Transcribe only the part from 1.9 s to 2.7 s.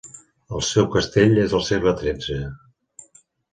XIII.